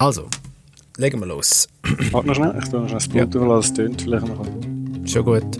Also, 0.00 0.28
legen 0.96 1.20
wir 1.20 1.26
los. 1.26 1.68
Warte 2.10 2.28
noch 2.28 2.34
schnell, 2.34 2.54
ich 2.58 2.70
tue 2.70 2.80
noch 2.80 2.88
schnell 2.88 2.98
das 3.00 3.08
Blut 3.08 3.34
ja. 3.34 3.40
überlassen, 3.42 3.70
es 3.70 3.74
tönt 3.74 4.00
vielleicht 4.00 4.28
noch. 4.28 4.46
Schon 5.06 5.24
gut. 5.26 5.58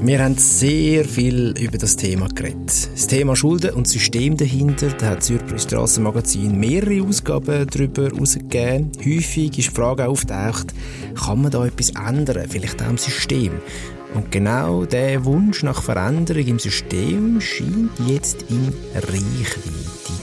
Wir 0.00 0.24
haben 0.24 0.34
sehr 0.38 1.04
viel 1.04 1.52
über 1.60 1.76
das 1.76 1.96
Thema 1.96 2.28
geredet. 2.28 2.88
Das 2.90 3.06
Thema 3.06 3.36
Schulden 3.36 3.74
und 3.74 3.86
System 3.86 4.38
dahinter, 4.38 4.88
da 4.96 5.10
hat 5.10 5.24
Zürcher 5.24 5.58
Strassenmagazin 5.58 6.58
mehrere 6.58 7.06
Ausgaben 7.06 7.66
darüber 7.66 8.04
herausgegeben. 8.04 8.92
Häufig 8.98 9.58
ist 9.58 9.68
die 9.68 9.74
Frage 9.74 10.08
auftaucht, 10.08 10.72
kann 11.22 11.42
man 11.42 11.50
da 11.50 11.66
etwas 11.66 11.90
ändern, 11.90 12.48
vielleicht 12.48 12.82
auch 12.82 12.88
im 12.88 12.96
System? 12.96 13.52
Und 14.16 14.32
genau 14.32 14.86
der 14.86 15.26
Wunsch 15.26 15.62
nach 15.62 15.82
Veränderung 15.82 16.46
im 16.46 16.58
System 16.58 17.38
scheint 17.38 17.90
jetzt 18.06 18.46
in 18.48 18.72
Reichweite 18.94 19.60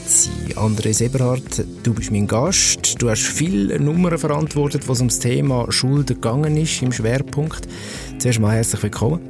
zu 0.04 0.30
sein. 0.30 0.56
Andres 0.56 1.00
Eberhardt, 1.00 1.64
du 1.84 1.94
bist 1.94 2.10
mein 2.10 2.26
Gast. 2.26 3.00
Du 3.00 3.08
hast 3.08 3.22
viele 3.22 3.78
Nummern 3.78 4.18
verantwortet, 4.18 4.88
was 4.88 4.98
ums 4.98 5.20
Thema 5.20 5.70
Schulden 5.70 6.20
gegangen 6.20 6.56
ist 6.56 6.82
im 6.82 6.90
Schwerpunkt. 6.90 7.68
Zuerst 8.18 8.40
mal 8.40 8.56
herzlich 8.56 8.82
willkommen. 8.82 9.20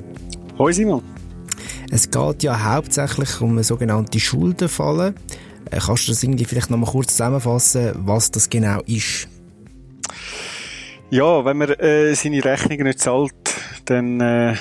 Hoi 0.56 0.72
Simon. 0.72 1.02
Es 1.90 2.10
geht 2.10 2.42
ja 2.42 2.64
hauptsächlich 2.64 3.42
um 3.42 3.50
eine 3.50 3.64
sogenannte 3.64 4.18
Schuldenfalle. 4.18 5.14
Äh, 5.70 5.78
kannst 5.78 6.08
du 6.08 6.12
das 6.12 6.22
irgendwie 6.22 6.46
vielleicht 6.46 6.70
noch 6.70 6.78
mal 6.78 6.90
kurz 6.90 7.08
zusammenfassen, 7.08 7.92
was 7.96 8.30
das 8.30 8.48
genau 8.48 8.80
ist? 8.86 9.28
Ja, 11.10 11.44
wenn 11.44 11.58
man 11.58 11.68
äh, 11.68 12.14
seine 12.14 12.42
Rechnungen 12.42 12.86
nicht 12.86 13.00
zahlt, 13.00 13.34
dann 13.84 14.20
äh, 14.20 14.54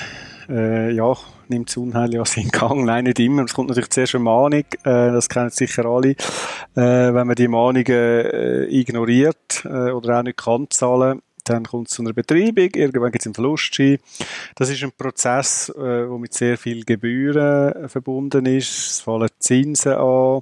äh, 0.48 0.92
ja, 0.92 1.14
nimmt 1.48 1.68
das 1.68 1.76
Unheil 1.76 2.14
ja 2.14 2.24
seinen 2.24 2.50
Gang. 2.50 2.84
Nein, 2.84 3.04
nicht 3.04 3.20
immer. 3.20 3.44
Es 3.44 3.54
kommt 3.54 3.68
natürlich 3.68 3.90
zuerst 3.90 4.14
eine 4.14 4.24
Mahnung, 4.24 4.60
äh, 4.60 4.64
das 4.84 5.28
kennen 5.28 5.50
sicher 5.50 5.84
alle. 5.86 6.10
Äh, 6.10 6.16
wenn 6.74 7.26
man 7.26 7.34
die 7.34 7.48
Mahnungen 7.48 7.86
äh, 7.86 8.64
ignoriert 8.64 9.64
äh, 9.64 9.90
oder 9.90 10.18
auch 10.18 10.22
nicht 10.22 10.38
kann 10.38 10.66
zahlen, 10.70 11.22
dann 11.44 11.64
kommt 11.64 11.88
es 11.88 11.94
zu 11.94 12.02
einer 12.02 12.14
Betreibung, 12.14 12.70
irgendwann 12.74 13.12
gibt 13.12 13.22
es 13.22 13.26
einen 13.26 13.34
Verlustschein. 13.34 13.98
Das 14.54 14.70
ist 14.70 14.82
ein 14.82 14.92
Prozess, 14.96 15.68
äh, 15.68 16.08
wo 16.08 16.16
mit 16.16 16.32
sehr 16.32 16.56
viel 16.56 16.84
Gebühren 16.84 17.88
verbunden 17.88 18.46
ist. 18.46 18.70
Es 18.70 19.00
fallen 19.00 19.28
Zinsen 19.38 19.92
an. 19.92 20.40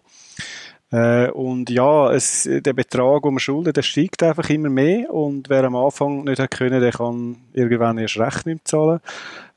Äh, 0.93 1.31
und 1.31 1.71
ja, 1.71 2.13
es, 2.13 2.49
der 2.49 2.75
Betrag, 2.75 3.23
den 3.23 3.33
man 3.33 3.41
schuldet, 3.41 3.79
der 3.79 3.83
steigt 3.83 4.23
einfach 4.23 4.49
immer 4.51 4.69
mehr. 4.69 5.13
Und 5.13 5.49
wer 5.49 5.65
am 5.65 5.75
Anfang 5.75 6.23
nicht 6.25 6.39
hat 6.39 6.51
können, 6.51 6.81
der 6.81 6.93
kann 6.93 7.39
irgendwann 7.53 7.99
erst 7.99 8.19
recht 8.19 8.47
nicht 8.47 8.69
zahlen. 8.69 9.01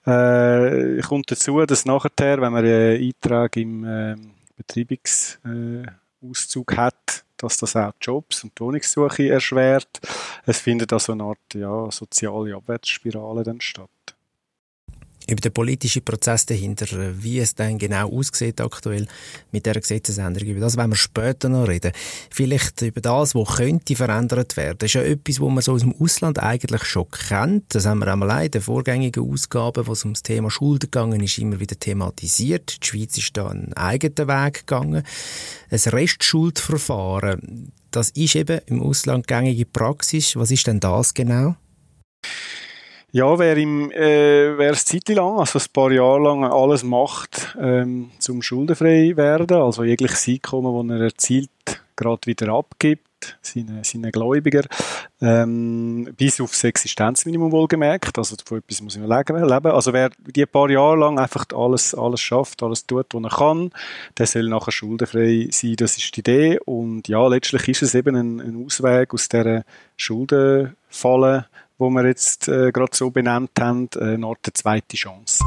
Äh, 0.05 1.01
kommt 1.01 1.29
dazu, 1.29 1.65
dass 1.65 1.85
nachher, 1.85 2.41
wenn 2.41 2.53
man 2.53 2.65
einen 2.65 3.01
Eintrag 3.01 3.57
im 3.57 3.83
äh, 3.83 4.15
Betreibungsauszug 4.55 6.77
hat, 6.77 7.25
dass 7.37 7.57
das 7.57 7.75
auch 7.75 7.91
Jobs 7.99 8.45
und 8.45 8.57
Wohnungssuche 8.59 9.29
erschwert. 9.29 9.99
Es 10.45 10.61
findet 10.61 10.93
also 10.93 11.11
eine 11.11 11.23
Art 11.23 11.53
ja, 11.53 11.91
soziale 11.91 12.55
Abwärtsspirale 12.55 13.43
dann 13.43 13.59
statt 13.59 13.89
über 15.27 15.41
den 15.41 15.51
politischen 15.51 16.03
Prozess 16.03 16.45
dahinter, 16.45 16.85
wie 17.21 17.39
es 17.39 17.55
dann 17.55 17.77
genau 17.77 18.09
aussieht 18.11 18.61
aktuell 18.61 19.07
mit 19.51 19.65
der 19.65 19.75
Gesetzesänderung. 19.75 20.49
Über 20.49 20.59
das 20.61 20.77
werden 20.77 20.91
wir 20.91 20.97
später 20.97 21.49
noch 21.49 21.67
reden. 21.67 21.91
Vielleicht 22.29 22.81
über 22.81 23.01
das, 23.01 23.35
was 23.35 23.57
könnte 23.57 23.95
verändert 23.95 24.57
werden. 24.57 24.77
Das 24.79 24.87
ist 24.87 24.93
ja 24.93 25.01
etwas, 25.01 25.41
was 25.41 25.49
man 25.49 25.61
so 25.61 25.73
aus 25.73 25.81
dem 25.81 25.95
Ausland 25.99 26.39
eigentlich 26.39 26.83
schon 26.83 27.09
kennt. 27.09 27.73
Das 27.73 27.85
haben 27.85 27.99
wir 27.99 28.07
einmal 28.07 28.45
in 28.45 28.51
den 28.51 28.61
vorgängigen 28.61 29.31
Ausgaben, 29.31 29.87
wo 29.87 29.93
es 29.93 30.05
um 30.05 30.13
das 30.13 30.23
Thema 30.23 30.51
Schulden 30.51 30.91
gegangen 30.91 31.21
ist, 31.21 31.37
immer 31.37 31.59
wieder 31.59 31.77
thematisiert. 31.79 32.83
Die 32.83 32.87
Schweiz 32.87 33.17
ist 33.17 33.35
da 33.35 33.47
einen 33.47 33.73
eigenen 33.73 34.27
Weg 34.27 34.67
gegangen. 34.67 35.03
Ein 35.69 35.79
Restschuldverfahren, 35.79 37.71
das 37.91 38.09
ist 38.09 38.35
eben 38.35 38.59
im 38.65 38.81
Ausland 38.81 39.27
gängige 39.27 39.65
Praxis. 39.65 40.35
Was 40.35 40.51
ist 40.51 40.67
denn 40.67 40.81
das 40.81 41.13
genau? 41.13 41.55
Ja, 43.15 43.39
wer, 43.39 43.55
im, 43.55 43.91
äh, 43.91 44.57
wer 44.57 44.71
es 44.71 44.91
lang, 45.07 45.39
also 45.39 45.57
ein 45.57 45.65
paar 45.71 45.89
Jahre 45.89 46.21
lang 46.21 46.43
alles 46.43 46.83
macht, 46.83 47.55
ähm, 47.57 48.11
zum 48.19 48.41
schuldenfrei 48.41 49.15
werden, 49.15 49.55
also 49.55 49.85
jegliches 49.85 50.27
Einkommen, 50.27 50.89
das 50.89 50.97
er 50.97 51.03
erzielt, 51.05 51.49
gerade 51.95 52.25
wieder 52.25 52.49
abgibt, 52.49 53.37
seine, 53.41 53.85
seine 53.85 54.11
Gläubiger, 54.11 54.63
ähm, 55.21 56.13
bis 56.17 56.41
aufs 56.41 56.65
Existenzminimum 56.65 57.53
wohlgemerkt, 57.53 58.17
also 58.17 58.35
von 58.43 58.57
etwas 58.57 58.81
muss 58.81 58.97
man 58.97 59.07
leben, 59.07 59.47
leben. 59.47 59.71
Also 59.71 59.93
wer 59.93 60.09
die 60.19 60.45
paar 60.45 60.69
Jahre 60.69 60.97
lang 60.97 61.17
einfach 61.17 61.45
alles, 61.55 61.95
alles 61.95 62.19
schafft, 62.19 62.63
alles 62.63 62.85
tut, 62.85 63.13
was 63.13 63.23
er 63.23 63.29
kann, 63.29 63.71
der 64.17 64.25
soll 64.25 64.49
nachher 64.49 64.73
schuldenfrei 64.73 65.47
sein, 65.51 65.77
das 65.77 65.95
ist 65.95 66.13
die 66.17 66.19
Idee 66.19 66.59
und 66.65 67.07
ja, 67.07 67.25
letztlich 67.27 67.69
ist 67.69 67.81
es 67.81 67.95
eben 67.95 68.17
ein, 68.17 68.41
ein 68.41 68.65
Ausweg 68.65 69.13
aus 69.13 69.29
dieser 69.29 69.63
Schuldenfalle, 69.95 71.45
wo 71.77 71.89
wir 71.89 72.05
jetzt 72.05 72.47
äh, 72.47 72.71
gerade 72.71 72.95
so 72.95 73.11
benannt 73.11 73.51
haben, 73.59 73.89
äh, 73.95 74.13
eine 74.13 74.25
Art 74.25 74.47
zweite 74.53 74.95
Chance. 74.95 75.43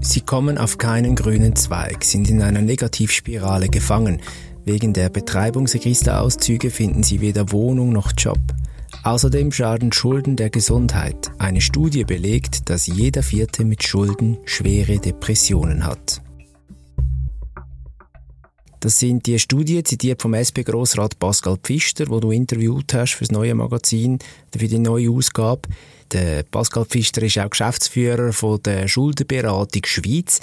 Sie 0.00 0.20
kommen 0.20 0.58
auf 0.58 0.76
keinen 0.76 1.14
grünen 1.14 1.56
Zweig, 1.56 2.04
sind 2.04 2.28
in 2.28 2.42
einer 2.42 2.60
Negativspirale 2.60 3.68
gefangen. 3.68 4.20
Wegen 4.64 4.92
der 4.92 5.08
Betreibungsregisterauszüge 5.08 6.70
finden 6.70 7.02
sie 7.02 7.20
weder 7.20 7.52
Wohnung 7.52 7.90
noch 7.90 8.12
Job. 8.16 8.38
Außerdem 9.02 9.52
schaden 9.52 9.92
Schulden 9.92 10.36
der 10.36 10.50
Gesundheit. 10.50 11.32
Eine 11.38 11.60
Studie 11.60 12.04
belegt, 12.04 12.70
dass 12.70 12.86
jeder 12.86 13.22
Vierte 13.22 13.64
mit 13.64 13.82
Schulden 13.82 14.38
schwere 14.44 14.98
Depressionen 14.98 15.86
hat. 15.86 16.22
Das 18.84 18.98
sind 18.98 19.24
die 19.24 19.38
Studien, 19.38 19.82
zitiert 19.82 20.20
vom 20.20 20.34
SP-Grossrat 20.36 21.18
Pascal 21.18 21.56
Pfister, 21.56 22.06
wo 22.10 22.20
du 22.20 22.32
interviewt 22.32 22.92
hast 22.92 23.14
für 23.14 23.24
das 23.24 23.30
neue 23.30 23.54
Magazin, 23.54 24.18
für 24.52 24.68
die 24.68 24.78
neue 24.78 25.10
Ausgabe. 25.10 25.70
Der 26.12 26.42
Pascal 26.42 26.84
Pfister 26.84 27.22
ist 27.22 27.38
auch 27.38 27.48
Geschäftsführer 27.48 28.34
von 28.34 28.62
der 28.62 28.86
Schuldenberatung 28.86 29.86
Schweiz. 29.86 30.40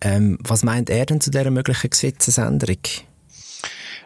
Ähm, 0.00 0.38
was 0.40 0.62
meint 0.62 0.88
er 0.88 1.04
denn 1.04 1.20
zu 1.20 1.30
dieser 1.30 1.50
möglichen 1.50 1.90
Gesetzesänderung? 1.90 2.78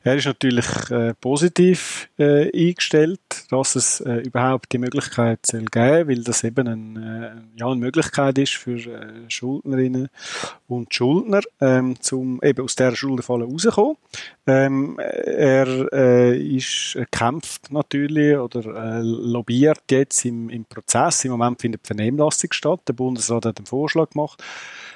Er 0.03 0.17
ist 0.17 0.27
natürlich 0.27 0.67
äh, 0.91 1.15
positiv 1.21 2.09
äh, 2.19 2.51
eingestellt, 2.53 3.21
dass 3.50 3.76
es 3.76 4.00
äh, 4.00 4.16
überhaupt 4.16 4.72
die 4.72 4.78
Möglichkeit 4.78 5.44
soll 5.47 5.65
geben, 5.66 6.09
weil 6.09 6.25
das 6.25 6.44
eben 6.44 6.69
ein, 6.69 6.97
äh, 6.97 7.59
ja, 7.59 7.66
eine 7.66 7.76
Möglichkeit 7.76 8.38
ist 8.38 8.54
für 8.54 8.76
äh, 8.76 9.28
Schuldnerinnen 9.28 10.09
und 10.69 10.94
Schuldner, 10.94 11.41
ähm, 11.60 12.00
zum 12.00 12.41
eben 12.42 12.65
aus 12.65 12.76
dieser 12.76 12.97
Schuldenfalle 12.97 13.44
rauszukommen. 13.44 13.97
Ähm, 14.47 14.98
er 14.98 15.92
äh, 15.92 16.56
ist, 16.56 16.97
er 16.97 17.06
kämpft 17.06 17.71
natürlich 17.71 18.37
oder 18.37 18.65
äh, 18.65 19.00
lobbyiert 19.03 19.82
jetzt 19.91 20.25
im, 20.25 20.50
im 20.50 20.65
Prozess. 20.65 21.25
Im 21.25 21.32
Moment 21.32 21.60
findet 21.60 21.84
die 21.84 21.87
Vernehmlassung 21.88 22.53
statt. 22.53 22.81
Der 22.88 22.94
Bundesrat 22.94 23.47
hat 23.47 23.59
einen 23.59 23.66
Vorschlag 23.66 24.10
gemacht. 24.10 24.42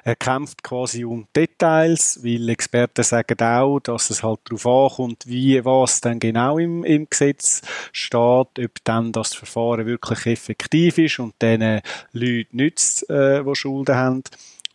Er 0.02 0.14
kämpft 0.14 0.62
quasi 0.62 1.04
um 1.04 1.26
Details, 1.34 2.20
weil 2.22 2.48
Experten 2.48 3.02
sagen 3.02 3.40
auch, 3.40 3.80
dass 3.80 4.10
es 4.10 4.22
halt 4.22 4.38
darauf 4.44 4.66
ankommt, 4.66 5.24
wie 5.26 5.64
was 5.64 6.00
dann 6.00 6.20
genau 6.20 6.58
im, 6.58 6.84
im 6.84 7.08
Gesetz 7.10 7.62
steht, 7.90 8.20
ob 8.26 8.84
dann 8.84 9.12
das 9.12 9.34
Verfahren 9.34 9.86
wirklich 9.86 10.26
effektiv 10.26 10.98
ist 10.98 11.18
und 11.18 11.34
den 11.40 11.80
Leuten 12.12 12.56
nützt, 12.56 13.08
äh, 13.10 13.42
die 13.42 13.54
Schulden 13.54 13.96
haben 13.96 14.22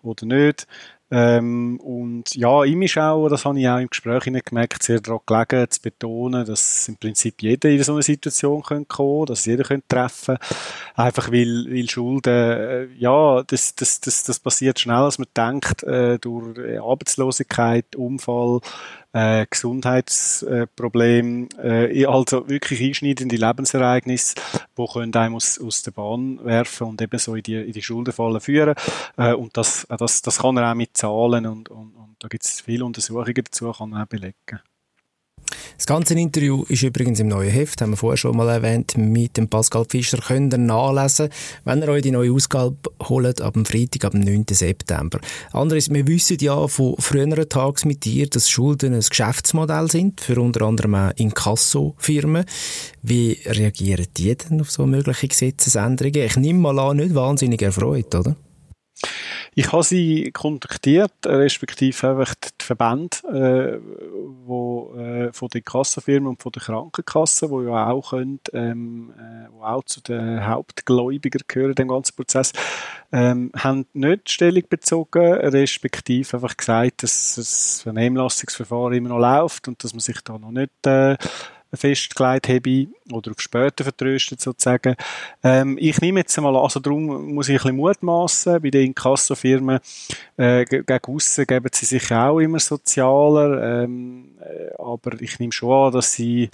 oder 0.03 0.25
nicht. 0.25 0.67
Ähm, 1.13 1.77
und 1.81 2.33
ja, 2.35 2.63
ihm 2.63 2.83
ist 2.83 2.97
auch, 2.97 3.27
das 3.27 3.43
habe 3.43 3.59
ich 3.59 3.67
auch 3.67 3.79
im 3.79 3.89
Gespräch 3.89 4.23
gemerkt, 4.45 4.81
sehr 4.81 5.01
daran 5.01 5.19
gelegen, 5.25 5.69
zu 5.69 5.81
betonen, 5.81 6.45
dass 6.45 6.87
im 6.87 6.95
Prinzip 6.95 7.41
jeder 7.41 7.69
in 7.69 7.83
so 7.83 7.93
eine 7.93 8.01
Situation 8.01 8.61
kommen 8.61 8.87
könnte, 8.87 9.33
dass 9.33 9.45
jeder 9.45 9.65
könnte 9.65 9.87
treffen 9.89 10.37
Einfach 10.95 11.29
weil, 11.29 11.65
weil 11.69 11.89
Schulden, 11.89 12.33
äh, 12.33 12.85
ja, 12.97 13.43
das, 13.43 13.75
das, 13.75 13.99
das, 13.99 14.23
das 14.23 14.39
passiert 14.39 14.79
schneller, 14.79 15.03
als 15.03 15.19
man 15.19 15.27
denkt, 15.35 15.83
äh, 15.83 16.17
durch 16.17 16.57
Arbeitslosigkeit, 16.79 17.93
Unfall, 17.97 18.61
äh, 19.13 19.45
Gesundheitsproblem, 19.49 21.49
äh, 21.61 22.05
also 22.05 22.47
wirklich 22.47 22.81
einschneidende 22.81 23.35
Lebensereignisse, 23.35 24.35
die 24.77 24.85
können 24.91 25.13
einem 25.13 25.35
aus, 25.35 25.59
aus 25.59 25.83
der 25.83 25.91
Bahn 25.91 26.43
werfen 26.43 26.87
und 26.87 27.01
eben 27.01 27.19
so 27.19 27.35
in 27.35 27.43
die, 27.43 27.55
in 27.55 27.73
die 27.73 27.81
Schuldenfalle 27.81 28.39
führen. 28.39 28.75
Äh, 29.17 29.33
und 29.33 29.57
das, 29.57 29.85
das, 29.89 30.21
das 30.21 30.39
kann 30.39 30.57
er 30.57 30.71
auch 30.71 30.75
mit 30.75 30.95
Zahlen 30.95 31.45
und, 31.45 31.69
und, 31.69 31.95
und 31.95 32.15
da 32.19 32.27
gibt 32.27 32.43
es 32.43 32.61
viele 32.61 32.85
Untersuchungen 32.85 33.43
dazu, 33.43 33.71
kann 33.71 33.89
man 33.89 34.03
auch 34.03 34.07
belegen. 34.07 34.61
Das 35.77 35.85
ganze 35.85 36.13
Interview 36.13 36.63
ist 36.69 36.83
übrigens 36.83 37.19
im 37.19 37.27
neuen 37.27 37.49
Heft, 37.49 37.81
haben 37.81 37.91
wir 37.91 37.97
vorher 37.97 38.17
schon 38.17 38.37
mal 38.37 38.49
erwähnt, 38.49 38.97
mit 38.97 39.37
dem 39.37 39.47
Pascal 39.47 39.85
Fischer. 39.89 40.19
Könnt 40.19 40.53
ihr 40.53 40.57
nachlesen, 40.57 41.29
wenn 41.65 41.81
ihr 41.81 41.89
euch 41.89 42.03
die 42.03 42.11
neue 42.11 42.31
Ausgabe 42.31 42.77
holt, 43.03 43.41
ab 43.41 43.53
dem 43.53 43.65
Freitag, 43.65 44.05
ab 44.05 44.11
dem 44.11 44.21
9. 44.21 44.45
September. 44.51 45.19
Anderes, 45.51 45.89
wir 45.89 46.07
wissen 46.07 46.37
ja 46.39 46.67
von 46.67 46.95
früheren 46.99 47.49
Tagen 47.49 47.87
mit 47.87 48.05
dir, 48.05 48.27
dass 48.27 48.49
Schulden 48.49 48.93
ein 48.93 49.01
Geschäftsmodell 49.01 49.89
sind, 49.89 50.21
für 50.21 50.39
unter 50.39 50.65
anderem 50.65 50.95
auch 50.95 51.11
Inkasso-Firmen. 51.15 52.45
Wie 53.01 53.39
reagieren 53.45 54.07
die 54.17 54.35
denn 54.35 54.61
auf 54.61 54.71
so 54.71 54.85
mögliche 54.85 55.27
Gesetzesänderungen? 55.27 56.21
Ich 56.21 56.35
nehme 56.37 56.59
mal 56.59 56.79
an, 56.79 56.97
nicht 56.97 57.15
wahnsinnig 57.15 57.61
erfreut, 57.61 58.13
oder? 58.13 58.35
Ich 59.53 59.71
habe 59.71 59.83
sie 59.83 60.31
kontaktiert, 60.31 61.11
respektive 61.25 62.09
einfach 62.09 62.35
die 62.35 62.63
Verbände, 62.63 63.17
äh, 63.27 63.79
wo, 64.45 64.93
äh, 64.95 65.33
von 65.33 65.49
den 65.49 65.65
Kassenfirmen 65.65 66.29
und 66.29 66.41
von 66.41 66.53
den 66.53 66.61
Krankenkassen, 66.61 67.49
wo 67.49 67.61
ja 67.61 67.89
auch 67.89 68.11
können, 68.11 68.39
ähm, 68.53 69.13
äh, 69.17 69.49
wo 69.51 69.63
auch 69.63 69.83
zu 69.83 69.99
den 70.01 70.45
Hauptgläubigern 70.47 71.41
gehören, 71.47 71.75
dem 71.75 71.89
ganzen 71.89 72.15
Prozess, 72.15 72.53
ähm, 73.11 73.51
haben 73.57 73.87
nicht 73.93 74.31
Stellung 74.31 74.63
bezogen, 74.69 75.33
respektive 75.33 76.37
einfach 76.37 76.55
gesagt, 76.55 77.03
dass 77.03 77.35
das 77.35 77.81
Vernehmlassungsverfahren 77.81 78.93
immer 78.93 79.09
noch 79.09 79.19
läuft 79.19 79.67
und 79.67 79.83
dass 79.83 79.93
man 79.93 79.99
sich 79.99 80.21
da 80.21 80.37
noch 80.37 80.51
nicht 80.51 80.71
äh, 80.85 81.17
festgelegt 81.73 82.49
habe 82.49 82.87
oder 83.11 83.31
auf 83.31 83.39
später 83.41 83.83
vertröstet 83.83 84.41
sozusagen. 84.41 84.95
Ähm, 85.43 85.77
ich 85.79 85.99
nehme 86.01 86.19
jetzt 86.19 86.39
mal 86.39 86.55
an, 86.55 86.63
also 86.63 86.79
darum 86.79 87.33
muss 87.33 87.49
ich 87.49 87.55
ein 87.55 87.61
bisschen 87.61 87.77
mutmaßen. 87.77 88.61
Bei 88.61 88.69
den 88.69 88.87
Inkassofirmen 88.87 89.79
äh, 90.37 90.65
gegen 90.65 91.03
aussen 91.05 91.45
geben 91.45 91.69
sie 91.71 91.85
sich 91.85 92.11
auch 92.11 92.39
immer 92.39 92.59
sozialer, 92.59 93.83
ähm, 93.83 94.31
äh, 94.41 94.73
aber 94.77 95.19
ich 95.21 95.39
nehme 95.39 95.51
schon 95.51 95.87
an, 95.87 95.93
dass 95.93 96.13
sie 96.13 96.49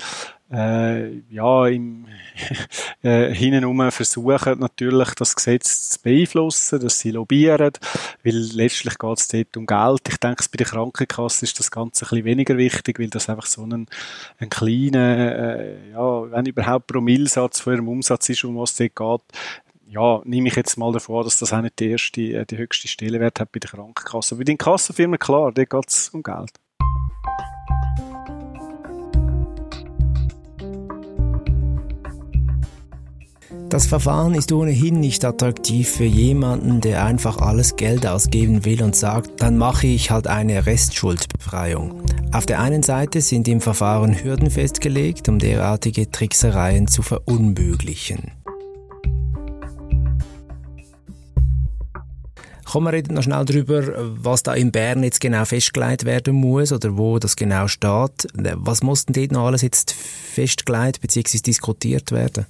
äh, 0.51 1.19
ja, 1.29 1.67
im, 1.67 2.05
äh, 3.03 3.33
hintenrum 3.33 3.91
versuchen 3.91 4.59
natürlich 4.59 5.09
das 5.15 5.35
Gesetz 5.35 5.89
zu 5.89 6.01
beeinflussen, 6.01 6.79
dass 6.79 6.99
sie 6.99 7.11
lobbyieren, 7.11 7.73
weil 8.23 8.35
letztlich 8.35 8.97
geht 8.97 9.17
es 9.17 9.27
dort 9.27 9.57
um 9.57 9.65
Geld. 9.65 10.01
Ich 10.07 10.17
denke, 10.17 10.43
bei 10.51 10.57
der 10.57 10.67
Krankenkasse 10.67 11.45
ist 11.45 11.59
das 11.59 11.71
Ganze 11.71 12.05
ein 12.05 12.09
bisschen 12.09 12.25
weniger 12.25 12.57
wichtig, 12.57 12.99
weil 12.99 13.09
das 13.09 13.29
einfach 13.29 13.45
so 13.45 13.63
ein, 13.63 13.87
ein 14.39 14.49
kleiner, 14.49 15.57
äh, 15.57 15.91
ja, 15.91 16.31
wenn 16.31 16.45
überhaupt 16.45 16.87
Promillsatz 16.87 17.59
von 17.59 17.73
ihrem 17.73 17.87
Umsatz 17.89 18.29
ist, 18.29 18.45
um 18.45 18.57
was 18.57 18.75
dort 18.75 18.95
geht, 18.95 19.39
ja, 19.89 20.21
nehme 20.25 20.49
ich 20.49 20.55
jetzt 20.55 20.77
mal 20.77 20.91
davor, 20.91 21.23
dass 21.23 21.39
das 21.39 21.53
auch 21.53 21.61
nicht 21.61 21.79
die 21.79 21.91
erste, 21.91 22.21
äh, 22.21 22.45
die 22.45 22.57
höchste 22.57 22.87
Stellenwert 22.87 23.39
hat 23.39 23.51
bei 23.51 23.59
der 23.59 23.69
Krankenkasse. 23.69 24.35
Bei 24.35 24.43
den 24.43 24.57
Kassenfirmen, 24.57 25.19
klar, 25.19 25.51
dort 25.51 25.69
geht 25.69 25.89
es 25.89 26.09
um 26.09 26.23
Geld. 26.23 26.51
Das 33.69 33.85
Verfahren 33.85 34.33
ist 34.33 34.53
ohnehin 34.53 35.01
nicht 35.01 35.25
attraktiv 35.25 35.89
für 35.89 36.05
jemanden, 36.05 36.79
der 36.79 37.03
einfach 37.03 37.39
alles 37.39 37.75
Geld 37.75 38.07
ausgeben 38.07 38.63
will 38.63 38.81
und 38.81 38.95
sagt, 38.95 39.41
dann 39.41 39.57
mache 39.57 39.87
ich 39.87 40.09
halt 40.09 40.25
eine 40.25 40.65
Restschuldbefreiung. 40.65 42.01
Auf 42.31 42.45
der 42.45 42.61
einen 42.61 42.81
Seite 42.81 43.19
sind 43.19 43.45
im 43.49 43.59
Verfahren 43.59 44.23
Hürden 44.23 44.49
festgelegt, 44.49 45.27
um 45.27 45.37
derartige 45.37 46.09
Tricksereien 46.09 46.87
zu 46.87 47.01
verunmöglichen. 47.01 48.31
Kommen 52.63 52.85
wir 52.87 52.93
reden 52.93 53.15
noch 53.15 53.23
schnell 53.23 53.43
darüber, 53.43 53.83
was 53.97 54.43
da 54.43 54.53
in 54.53 54.71
Bern 54.71 55.03
jetzt 55.03 55.19
genau 55.19 55.43
festgelegt 55.43 56.05
werden 56.05 56.35
muss 56.35 56.71
oder 56.71 56.97
wo 56.97 57.19
das 57.19 57.35
genau 57.35 57.67
steht. 57.67 58.27
Was 58.33 58.81
muss 58.81 59.05
denn 59.05 59.13
dort 59.13 59.31
noch 59.33 59.47
alles 59.47 59.61
jetzt 59.61 59.91
festgelegt 59.91 61.01
bzw. 61.01 61.39
diskutiert 61.39 62.13
werden? 62.13 62.45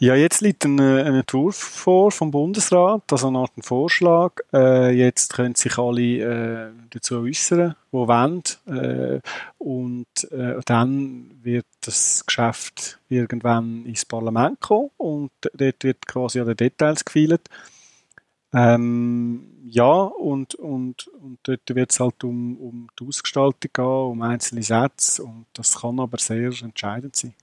Ja, 0.00 0.14
jetzt 0.14 0.42
liegt 0.42 0.64
ein, 0.64 0.78
ein 0.78 1.16
Entwurf 1.16 1.56
vor 1.56 2.12
vom 2.12 2.30
Bundesrat, 2.30 3.02
also 3.10 3.26
eine 3.26 3.38
Art 3.38 3.50
Vorschlag. 3.62 4.32
Äh, 4.52 4.90
jetzt 4.92 5.34
können 5.34 5.56
sich 5.56 5.76
alle 5.76 6.68
äh, 6.68 6.72
dazu 6.90 7.18
äußern, 7.18 7.74
die 7.92 7.96
wollen. 7.96 8.42
Äh, 8.66 9.20
und 9.58 10.06
äh, 10.30 10.60
dann 10.64 11.32
wird 11.42 11.66
das 11.80 12.24
Geschäft 12.24 13.00
irgendwann 13.08 13.86
ins 13.86 14.04
Parlament 14.04 14.60
kommen 14.60 14.90
und 14.98 15.32
dort 15.52 15.82
wird 15.82 16.06
quasi 16.06 16.38
an 16.40 16.54
Details 16.54 17.04
gefeilt. 17.04 17.48
Ähm, 18.52 19.48
ja, 19.64 20.02
und, 20.02 20.54
und, 20.54 21.08
und 21.08 21.40
dort 21.42 21.74
wird 21.74 21.90
es 21.90 21.98
halt 21.98 22.22
um, 22.22 22.56
um 22.58 22.88
die 23.00 23.04
Ausgestaltung 23.04 23.70
gehen, 23.72 23.84
um 23.84 24.22
einzelne 24.22 24.62
Sätze 24.62 25.24
und 25.24 25.46
das 25.54 25.80
kann 25.80 25.98
aber 25.98 26.18
sehr 26.18 26.52
entscheidend 26.62 27.16
sein. 27.16 27.34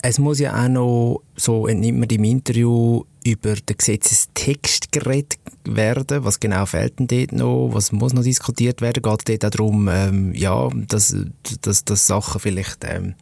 Es 0.00 0.18
muss 0.18 0.38
ja 0.38 0.64
auch 0.64 0.68
noch, 0.68 1.22
so 1.36 1.66
entnimmt 1.66 1.98
man 1.98 2.08
im 2.08 2.24
Interview, 2.24 3.02
über 3.24 3.54
den 3.54 3.76
Gesetzestext 3.76 4.92
geredet 4.92 5.38
werden. 5.64 6.24
Was 6.24 6.40
genau 6.40 6.66
fehlt 6.66 6.98
denn 6.98 7.08
dort 7.08 7.32
noch? 7.32 7.70
Was 7.72 7.92
muss 7.92 8.14
noch 8.14 8.22
diskutiert 8.22 8.80
werden? 8.80 9.02
Geht 9.02 9.28
dort 9.28 9.44
auch 9.44 9.50
darum, 9.50 9.88
ähm, 9.88 10.32
ja, 10.34 10.68
dass, 10.72 11.14
dass, 11.62 11.84
dass 11.84 12.06
Sachen 12.06 12.40
vielleicht 12.40 12.84
ähm, 12.84 13.14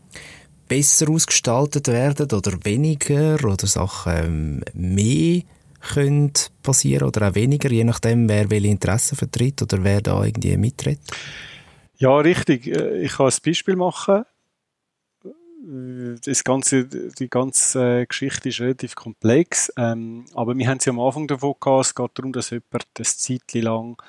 besser 0.68 1.08
ausgestaltet 1.10 1.88
werden 1.88 2.30
oder 2.30 2.52
weniger 2.64 3.36
oder 3.42 3.66
Sachen 3.66 4.12
ähm, 4.12 4.62
mehr 4.74 5.42
können 5.80 6.32
passieren 6.62 7.08
oder 7.08 7.28
auch 7.28 7.34
weniger, 7.34 7.70
je 7.70 7.84
nachdem, 7.84 8.28
wer 8.28 8.50
welche 8.50 8.68
Interessen 8.68 9.16
vertritt 9.16 9.62
oder 9.62 9.82
wer 9.84 10.00
da 10.00 10.24
irgendwie 10.24 10.56
mitritt? 10.56 11.00
Ja, 11.98 12.18
richtig. 12.18 12.66
Äh, 12.66 13.02
ich 13.02 13.12
kann 13.12 13.26
ein 13.26 13.38
Beispiel 13.44 13.76
machen. 13.76 14.24
Das 16.24 16.44
ganze, 16.44 16.84
die 16.84 17.28
ganze 17.28 18.02
äh, 18.02 18.06
Geschichte 18.06 18.50
ist 18.50 18.60
relativ 18.60 18.94
komplex, 18.94 19.72
ähm, 19.76 20.24
aber 20.32 20.56
wir 20.56 20.68
haben 20.68 20.78
sie 20.78 20.90
am 20.90 21.00
Anfang 21.00 21.26
davon 21.26 21.54
gehabt, 21.58 21.86
es 21.86 21.94
geht 21.94 22.10
darum, 22.14 22.32
dass 22.32 22.50
jemand 22.50 22.86
das 22.94 23.18
Zeitchen 23.18 23.62
lang 23.62 24.02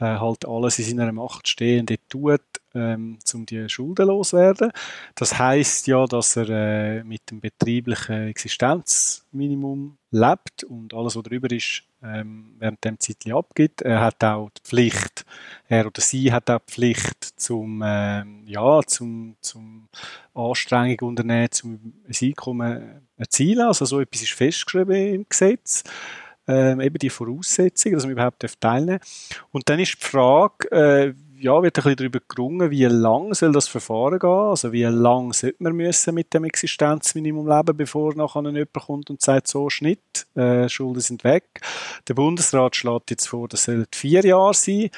äh, 0.00 0.04
halt 0.04 0.48
alles 0.48 0.80
in 0.80 0.84
seiner 0.84 1.12
Macht 1.12 1.46
Stehende 1.46 1.98
tut, 2.08 2.40
ähm, 2.76 3.18
um 3.34 3.46
die 3.46 3.68
Schulden 3.68 4.06
loswerden. 4.06 4.70
Das 5.14 5.38
heißt 5.38 5.86
ja, 5.86 6.04
dass 6.06 6.36
er 6.36 6.48
äh, 6.48 7.04
mit 7.04 7.30
dem 7.30 7.40
betrieblichen 7.40 8.28
Existenzminimum 8.28 9.96
lebt 10.10 10.64
und 10.64 10.94
alles, 10.94 11.16
was 11.16 11.22
darüber 11.22 11.50
ist, 11.50 11.82
ähm, 12.02 12.56
während 12.58 12.84
dem 12.84 12.98
Zeitli 13.00 13.32
abgibt. 13.32 13.82
Er 13.82 14.00
hat 14.00 14.22
auch 14.22 14.50
die 14.50 14.62
Pflicht, 14.62 15.24
er 15.68 15.86
oder 15.86 16.00
sie 16.00 16.32
hat 16.32 16.50
auch 16.50 16.60
die 16.60 16.72
Pflicht 16.72 17.40
zum, 17.40 17.82
ähm, 17.84 18.44
ja, 18.46 18.80
zum, 18.86 19.36
zum 19.40 19.88
Anstrengung 20.34 21.08
unternehmen, 21.08 21.50
zum 21.50 21.94
ein 22.06 22.14
Einkommen 22.20 23.02
erzielen. 23.16 23.66
Also 23.66 23.84
so 23.84 24.00
etwas 24.00 24.22
ist 24.22 24.32
festgeschrieben 24.32 25.14
im 25.14 25.26
Gesetz. 25.28 25.84
Ähm, 26.48 26.80
eben 26.80 26.98
die 26.98 27.10
Voraussetzungen, 27.10 27.96
dass 27.96 28.04
man 28.04 28.12
überhaupt 28.12 28.44
teilnehmen 28.60 29.00
darf. 29.00 29.44
Und 29.50 29.68
dann 29.68 29.80
ist 29.80 29.94
die 29.94 30.06
Frage, 30.06 30.70
äh, 30.70 31.14
ja, 31.38 31.62
wird 31.62 31.78
ein 31.78 31.82
bisschen 31.82 31.96
darüber 31.96 32.20
gerungen, 32.28 32.70
wie 32.70 32.84
lang 32.84 33.34
soll 33.34 33.52
das 33.52 33.68
Verfahren 33.68 34.18
gehen? 34.18 34.30
Also 34.30 34.72
wie 34.72 34.84
lang 34.84 35.32
sollte 35.32 35.62
man 35.62 35.74
müssen 35.74 36.14
mit 36.14 36.32
dem 36.34 36.44
Existenzminimum 36.44 37.48
leben, 37.48 37.76
bevor 37.76 38.14
nachher 38.14 38.42
jemand 38.42 38.72
kommt 38.72 39.10
und 39.10 39.20
sagt, 39.20 39.48
so 39.48 39.70
Schnitt, 39.70 40.26
äh, 40.34 40.68
Schulden 40.68 41.00
sind 41.00 41.24
weg. 41.24 41.60
Der 42.08 42.14
Bundesrat 42.14 42.76
schlägt 42.76 43.10
jetzt 43.10 43.26
vor, 43.26 43.48
das 43.48 43.64
soll 43.64 43.86
vier 43.92 44.24
Jahre 44.24 44.54
sein. 44.54 44.90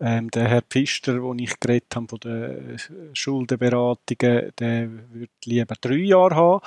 Ähm, 0.00 0.30
der 0.30 0.46
Herr 0.46 0.62
Pfister, 0.62 1.20
wo 1.22 1.34
ich 1.34 1.58
geredet 1.58 1.96
habe 1.96 2.06
von 2.08 2.20
den 2.20 2.78
Schuldenberatungen, 3.14 4.52
der 4.58 4.88
würde 5.10 5.32
lieber 5.44 5.74
drei 5.80 5.96
Jahre 5.96 6.36
haben. 6.36 6.60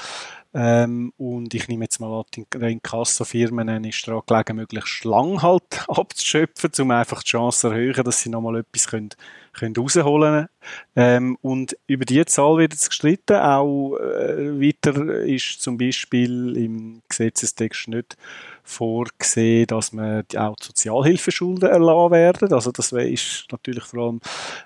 Ähm, 0.54 1.14
und 1.18 1.54
ich 1.54 1.68
nehme 1.70 1.86
jetzt 1.86 2.00
mal 2.00 2.12
an, 2.12 2.26
die 2.36 2.46
Inkasso-Firmen 2.60 3.86
ist 3.86 4.06
daran 4.08 4.24
gelegen, 4.26 4.56
möglichst 4.58 5.06
lang 5.06 5.42
halt 5.42 5.64
abzuschöpfen, 5.88 6.72
um 6.80 6.92
einfach 6.92 7.24
die 7.24 7.30
Chance 7.30 7.62
zu 7.62 7.68
erhöhen, 7.68 8.04
dass 8.04 8.22
sie 8.22 8.30
nochmal 8.30 8.58
etwas 8.58 8.88
können, 8.88 9.10
können 9.54 9.76
rausholen 9.76 10.48
ähm, 10.96 11.38
Und 11.42 11.78
über 11.88 12.06
die 12.06 12.24
Zahl 12.26 12.58
wird 12.58 12.74
jetzt 12.74 12.90
gestritten. 12.90 13.38
Auch 13.38 13.98
äh, 13.98 14.60
weiter 14.60 14.96
ist 15.24 15.62
zum 15.62 15.78
Beispiel 15.78 16.56
im 16.58 17.02
Gesetzestext 17.10 17.88
nicht 17.88 18.18
vorgesehen, 18.64 19.68
dass 19.68 19.92
man 19.92 20.24
auch 20.38 20.56
die 20.56 20.66
Sozialhilfeschulden 20.66 21.70
erlassen 21.70 22.12
werden. 22.12 22.54
Also 22.54 22.72
das 22.72 22.92
ist 22.92 23.48
natürlich 23.52 23.84
vor 23.84 24.04
allem 24.04 24.20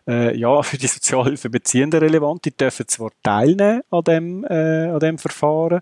äh, 0.08 0.38
ja, 0.38 0.62
für 0.64 0.78
die 0.78 0.88
Sozialhilfebeziehenden 0.88 2.00
relevant. 2.00 2.46
Die 2.46 2.56
dürfen 2.56 2.88
zwar 2.88 3.12
teilnehmen 3.24 3.82
an 3.90 4.04
dem, 4.04 4.44
äh, 4.46 4.90
an 4.90 5.00
dem 5.00 5.18
Verfahren, 5.18 5.82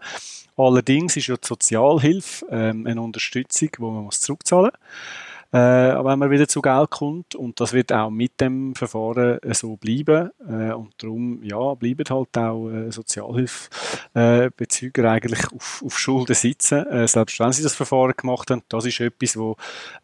allerdings 0.55 1.17
ist 1.17 1.27
ja 1.27 1.35
die 1.35 1.47
Sozialhilfe 1.47 2.45
ähm, 2.49 2.85
eine 2.87 3.01
Unterstützung, 3.01 3.69
wo 3.79 3.91
man 3.91 4.03
muss 4.03 4.21
zurückzahlen 4.21 4.71
muss 4.71 5.32
äh, 5.53 6.03
wenn 6.03 6.17
man 6.17 6.31
wieder 6.31 6.47
zu 6.47 6.63
Geld 6.63 6.89
kommt. 6.89 7.35
Und 7.35 7.59
das 7.59 7.73
wird 7.73 7.93
auch 7.93 8.09
mit 8.09 8.41
dem 8.41 8.73
Verfahren 8.73 9.37
äh, 9.43 9.53
so 9.53 9.75
bleiben. 9.75 10.31
Äh, 10.49 10.73
und 10.73 10.95
darum, 10.97 11.43
ja, 11.43 11.75
bleiben 11.75 12.05
halt 12.09 12.35
auch 12.35 12.69
äh, 12.69 12.91
Sozialhilfebezüger 12.91 15.11
eigentlich 15.11 15.53
auf, 15.53 15.83
auf 15.85 15.99
Schulden 15.99 16.33
sitzen, 16.33 16.87
äh, 16.87 17.07
selbst 17.07 17.39
wenn 17.39 17.51
sie 17.51 17.61
das 17.61 17.75
Verfahren 17.75 18.15
gemacht 18.17 18.49
haben. 18.49 18.63
Das 18.67 18.85
ist 18.85 18.99
etwas, 18.99 19.37
wo 19.37 19.55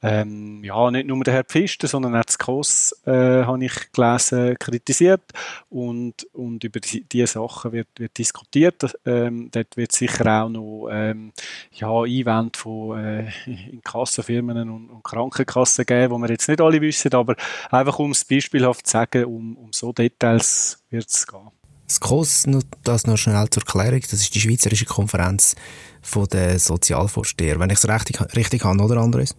ähm, 0.04 0.64
ja, 0.64 0.92
nicht 0.92 1.08
nur 1.08 1.24
der 1.24 1.34
Herr 1.34 1.44
Pfister, 1.44 1.88
sondern 1.88 2.16
auch 2.16 2.26
das 2.26 2.38
KOS, 2.38 3.02
äh, 3.08 3.44
habe 3.44 3.66
ich 3.66 3.92
gelesen, 3.92 4.56
kritisiert. 4.60 5.24
Und, 5.72 6.28
und 6.34 6.64
über 6.64 6.80
die, 6.80 7.04
diese 7.06 7.26
Sachen 7.26 7.72
wird, 7.72 7.88
wird 7.98 8.16
diskutiert. 8.20 8.96
Ähm, 9.04 9.50
dort 9.52 9.78
wird 9.78 9.94
sicher 9.94 10.44
auch 10.44 10.50
noch 10.50 10.90
ähm, 10.92 11.32
ja, 11.72 11.90
Einwände 11.90 12.60
von 12.60 13.00
äh, 13.00 13.32
Inkassenfirmen 13.72 14.70
und, 14.70 14.92
und 14.92 15.04
Kranken 15.04 15.39
Krankenkassen 15.46 15.86
geben, 15.86 16.14
wo 16.14 16.18
wir 16.18 16.30
jetzt 16.30 16.48
nicht 16.48 16.62
alle 16.62 16.82
wissen, 16.82 17.14
aber 17.14 17.36
einfach 17.72 18.00
um 18.00 18.12
es 18.12 18.26
beispielhaft 18.26 18.88
zu 18.88 18.92
sagen, 18.92 19.26
um, 19.26 19.58
um 19.58 19.74
so 19.74 19.92
Details 19.92 20.84
wird 20.90 21.10
es 21.10 21.28
gehen. 21.28 21.50
Das 21.88 22.00
KOS, 22.00 22.46
das 22.84 23.08
noch 23.08 23.18
schnell 23.18 23.50
zur 23.50 23.64
Klärung, 23.64 24.02
das 24.02 24.14
ist 24.14 24.36
die 24.36 24.40
Schweizerische 24.40 24.86
Konferenz 24.86 25.56
von 26.02 26.28
der 26.28 26.60
Sozialvorsteher, 26.60 27.60
wenn 27.60 27.72
ich 27.72 27.80
es 27.80 27.90
richtig, 27.90 28.22
richtig 28.36 28.64
habe, 28.64 28.84
oder 28.84 28.98
Andres? 28.98 29.36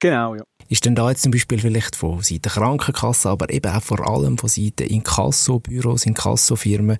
Genau, 0.00 0.34
ja. 0.34 0.44
Ist 0.70 0.84
denn 0.84 0.94
da 0.94 1.10
jetzt 1.10 1.22
zum 1.22 1.32
Beispiel 1.32 1.58
vielleicht 1.58 1.96
von 1.96 2.22
Seiten 2.22 2.48
Krankenkasse, 2.48 3.28
aber 3.28 3.52
eben 3.52 3.72
auch 3.72 3.82
vor 3.82 4.08
allem 4.08 4.38
von 4.38 4.48
Seiten 4.48 4.86
Inkasso-Büros, 4.86 6.06
Inkasso-Firmen 6.06 6.96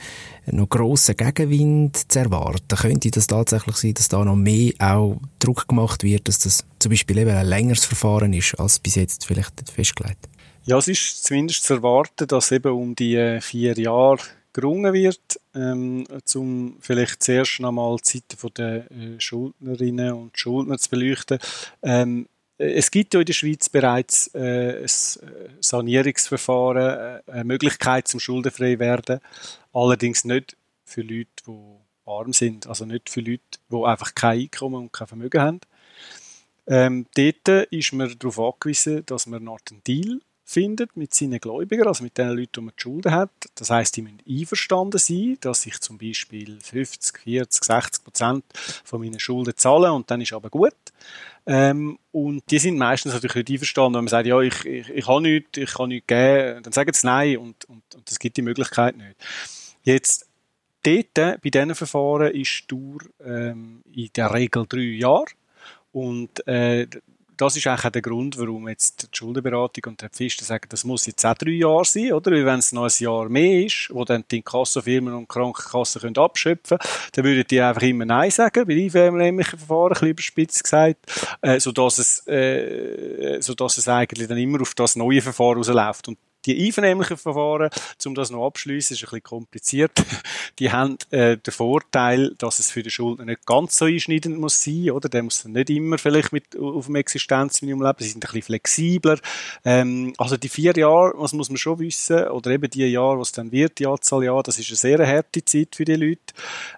noch 0.47 0.69
grosser 0.69 1.15
Gegenwind 1.15 2.11
zu 2.11 2.19
erwarten? 2.19 2.77
Könnte 2.77 3.13
das 3.13 3.29
tatsächlich 3.29 3.77
sein, 3.77 3.95
dass 3.95 4.09
da 4.09 4.25
noch 4.25 4.35
mehr 4.35 4.73
auch 4.81 5.21
Druck 5.39 5.69
gemacht 5.69 6.03
wird, 6.03 6.27
dass 6.27 6.41
das 6.41 6.65
zum 6.81 6.91
Beispiel 6.91 7.19
eben 7.19 7.31
ein 7.31 7.47
längeres 7.47 7.85
Verfahren 7.85 8.33
ist, 8.33 8.59
als 8.59 8.81
bis 8.81 8.97
jetzt 8.97 9.25
vielleicht 9.25 9.71
festgelegt? 9.71 10.29
Ja, 10.65 10.79
es 10.79 10.89
ist 10.89 11.23
zumindest 11.23 11.63
zu 11.63 11.75
erwarten, 11.75 12.27
dass 12.27 12.51
eben 12.51 12.73
um 12.73 12.97
die 12.97 13.15
äh, 13.15 13.41
vier 13.41 13.79
Jahre 13.79 14.19
gerungen 14.53 14.93
wird, 14.93 15.41
ähm, 15.55 16.09
um 16.35 16.77
vielleicht 16.81 17.23
zuerst 17.23 17.61
einmal 17.61 17.99
die 17.99 18.19
Seite 18.19 18.51
der 18.51 18.91
äh, 18.91 19.21
Schuldnerinnen 19.21 20.13
und 20.13 20.37
Schuldner 20.37 20.77
zu 20.77 20.91
beleuchten. 20.91 21.39
Ähm, 21.85 22.27
es 22.61 22.91
gibt 22.91 23.15
ja 23.15 23.21
in 23.21 23.27
der 23.27 23.33
Schweiz 23.33 23.71
bereits 23.71 24.29
äh, 24.35 24.83
ein 24.83 25.57
Sanierungsverfahren, 25.61 27.23
äh, 27.27 27.31
eine 27.31 27.45
Möglichkeit 27.45 28.07
zum 28.07 28.21
schuldenfrei 28.21 28.79
werden, 28.79 29.21
allerdings 29.73 30.25
nicht 30.25 30.57
für 30.85 31.01
Leute, 31.01 31.31
die 31.47 31.77
arm 32.05 32.33
sind, 32.35 32.67
also 32.67 32.85
nicht 32.85 33.09
für 33.09 33.21
Leute, 33.21 33.41
die 33.71 33.85
einfach 33.85 34.15
kein 34.15 34.41
Einkommen 34.41 34.75
und 34.75 34.93
kein 34.93 35.07
Vermögen 35.07 35.41
haben. 35.41 35.61
Ähm, 36.67 37.07
dort 37.17 37.67
ist 37.73 37.93
man 37.95 38.15
darauf 38.19 38.39
angewiesen, 38.39 39.07
dass 39.07 39.27
man 39.27 39.43
nach 39.43 39.61
dem 39.61 39.83
Deal 39.83 40.21
findet 40.51 40.97
mit 40.97 41.15
seinen 41.15 41.39
Gläubigern, 41.39 41.87
also 41.87 42.03
mit 42.03 42.19
den 42.19 42.31
Leuten, 42.31 42.51
die 42.57 42.61
man 42.61 42.75
die 42.77 42.83
Schulden 42.83 43.13
hat. 43.13 43.31
Das 43.55 43.71
heißt, 43.71 43.97
die 43.97 44.03
müssen 44.03 44.19
einverstanden 44.29 44.99
sein, 44.99 45.39
dass 45.41 45.65
ich 45.65 45.79
zum 45.81 45.97
Beispiel 45.97 46.59
50, 46.61 47.19
40, 47.19 47.65
60 47.65 48.05
Prozent 48.05 48.45
von 48.85 49.01
meinen 49.01 49.21
Schulden 49.21 49.57
zahle 49.57 49.93
und 49.93 50.11
dann 50.11 50.21
ist 50.21 50.33
aber 50.33 50.51
gut. 50.51 50.75
Ähm, 51.47 51.99
und 52.11 52.43
die 52.51 52.59
sind 52.59 52.79
meistens 52.79 53.13
natürlich 53.13 53.37
nicht 53.37 53.51
einverstanden, 53.51 53.95
wenn 53.95 54.05
man 54.05 54.09
sagt, 54.09 54.27
ja, 54.27 54.41
ich, 54.41 54.65
ich, 54.65 54.89
ich 54.89 55.07
habe 55.07 55.23
nichts, 55.23 55.57
ich 55.57 55.73
kann 55.73 55.89
nichts 55.89 56.09
geben, 56.09 56.63
dann 56.65 56.73
sagen 56.73 56.93
sie 56.93 57.07
nein 57.07 57.37
und, 57.37 57.65
und, 57.67 57.83
und 57.95 58.11
das 58.11 58.19
gibt 58.19 58.37
die 58.37 58.43
Möglichkeit 58.43 58.97
nicht. 58.97 59.17
Jetzt, 59.85 60.27
dort, 60.83 61.15
bei 61.15 61.51
diesen 61.51 61.75
Verfahren 61.77 62.33
ist 62.33 62.65
die 62.69 62.75
Dauer 62.75 63.01
ähm, 63.25 63.83
in 63.93 64.11
der 64.17 64.35
Regel 64.35 64.67
drei 64.69 64.81
Jahre. 64.81 65.27
Und 65.93 66.47
äh, 66.47 66.87
das 67.41 67.57
ist 67.57 67.67
eigentlich 67.67 67.87
auch 67.87 67.91
der 67.91 68.03
Grund, 68.03 68.39
warum 68.39 68.69
jetzt 68.69 69.03
die 69.03 69.17
Schuldenberatung 69.17 69.85
und 69.93 70.03
der 70.03 70.11
Pfisten 70.11 70.45
sagen, 70.45 70.67
das 70.69 70.85
muss 70.85 71.07
jetzt 71.07 71.25
auch 71.25 71.35
drei 71.35 71.53
Jahre 71.53 71.85
sein, 71.85 72.13
oder? 72.13 72.31
Weil 72.33 72.45
wenn 72.45 72.59
es 72.59 72.73
noch 72.73 72.85
ein 72.85 72.93
Jahr 72.99 73.29
mehr 73.29 73.65
ist, 73.65 73.89
wo 73.91 74.05
dann 74.05 74.25
die 74.31 74.39
Inkassofirmen 74.39 75.15
und 75.15 75.29
Krankenkassen 75.29 76.03
können 76.03 76.19
abschöpfen 76.19 76.79
können, 76.79 77.11
dann 77.13 77.25
würden 77.25 77.45
die 77.49 77.61
einfach 77.61 77.83
immer 77.83 78.05
Nein 78.05 78.31
sagen, 78.31 78.67
bei 78.67 78.75
einvernehmlichen 78.75 79.59
Verfahren, 79.59 79.93
ein 79.93 79.95
bisschen 79.95 80.09
überspitzt 80.11 80.65
gesagt, 80.65 80.99
äh, 81.41 81.59
sodass 81.59 81.99
es, 81.99 82.27
äh, 82.27 83.39
sodass 83.41 83.79
es 83.79 83.89
eigentlich 83.89 84.29
dann 84.29 84.39
immer 84.39 84.61
auf 84.61 84.75
das 84.75 84.97
neue 84.97 85.23
Verfahren 85.23 85.57
rausläuft. 85.57 86.09
Und 86.09 86.19
die 86.47 86.67
einvernehmlichen 86.67 87.17
Verfahren, 87.17 87.71
um 88.05 88.15
das 88.15 88.31
noch 88.31 88.47
abschließen, 88.47 88.95
ist 88.95 89.03
ein 89.03 89.07
bisschen 89.07 89.23
kompliziert. 89.23 89.93
Die 90.59 90.73
haben 90.73 90.97
äh, 91.11 91.37
den 91.37 91.53
Vorteil, 91.53 92.35
dass 92.39 92.59
es 92.59 92.71
für 92.71 92.83
den 92.83 92.91
Schuldner 92.91 93.25
nicht 93.25 93.47
ganz 93.47 93.79
so 93.79 93.87
einschneidend 93.87 94.39
muss 94.39 94.63
sein, 94.63 94.91
oder? 94.91 95.09
Der 95.09 95.23
muss 95.23 95.43
dann 95.43 95.53
nicht 95.53 95.71
immer 95.71 95.99
vielleicht 95.99 96.33
mit 96.33 96.57
auf 96.59 96.87
dem 96.87 96.97
Existenzminimum 96.97 97.83
leben. 97.83 97.97
Sie 97.99 98.09
sind 98.09 98.25
ein 98.25 98.27
bisschen 98.27 98.43
flexibler. 98.43 99.19
Ähm, 99.65 100.13
also 100.19 100.37
die 100.37 100.49
vier 100.49 100.77
Jahre, 100.77 101.13
was 101.17 101.33
muss 101.33 101.49
man 101.49 101.57
schon 101.57 101.79
wissen, 101.79 102.29
oder 102.29 102.51
eben 102.51 102.71
die 102.71 102.85
Jahre, 102.87 103.21
was 103.21 103.33
dann 103.33 103.53
wird, 103.53 103.79
die 103.79 103.87
Anzahl 103.87 104.25
Jahre, 104.25 104.43
das 104.43 104.59
ist 104.59 104.69
eine 104.69 104.77
sehr 104.77 105.07
harte 105.07 105.45
Zeit 105.45 105.77
für 105.77 105.85
die 105.85 105.97
Leute. 105.97 106.35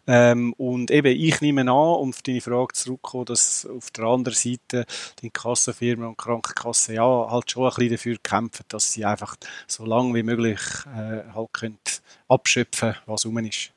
Ähm, 0.07 0.53
und 0.55 0.91
eben, 0.91 1.17
ich 1.17 1.41
nehme 1.41 1.63
an, 1.63 1.69
um 1.69 2.11
auf 2.11 2.23
deine 2.23 2.41
Frage 2.41 2.75
zurückzukommen, 2.75 3.27
dass 3.27 3.67
auf 3.67 3.91
der 3.91 4.05
anderen 4.05 4.37
Seite 4.37 4.87
die 5.21 5.31
Kassenfirmen 5.31 6.09
und 6.09 6.19
Krankenkassen 6.19 6.95
ja 6.95 7.31
halt 7.31 7.51
schon 7.51 7.65
ein 7.65 7.75
bisschen 7.75 7.91
dafür 7.91 8.17
kämpfen, 8.23 8.65
dass 8.69 8.93
sie 8.93 9.05
einfach 9.05 9.37
so 9.67 9.85
lange 9.85 10.15
wie 10.15 10.23
möglich 10.23 10.61
äh, 10.87 11.23
halt 11.35 11.53
könnt 11.53 12.03
abschöpfen 12.29 12.95
was 13.07 13.27
rum 13.27 13.39
ist. 13.39 13.73